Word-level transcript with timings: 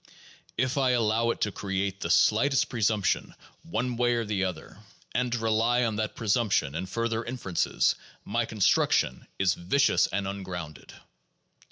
If 0.57 0.79
I 0.79 0.93
allow 0.97 1.29
it 1.29 1.41
to 1.41 1.51
create 1.51 1.99
the 2.01 2.09
slightest 2.09 2.69
presumption 2.69 3.35
one 3.61 3.97
way 3.97 4.15
or 4.15 4.25
the 4.25 4.45
other, 4.45 4.79
and 5.13 5.29
PSYCHOLOGY 5.29 5.29
AND 5.29 5.31
SCIENTIFIC 5.31 5.43
METHODS 5.43 5.43
11 5.43 5.53
rely 5.53 5.85
on 5.87 5.95
that 5.97 6.15
presumption 6.15 6.73
in 6.75 6.85
further 6.87 7.23
inferences, 7.23 7.95
my 8.25 8.45
construction 8.45 9.27
is 9.37 9.53
vicious 9.53 10.07
and 10.07 10.27
ungrounded. 10.27 10.91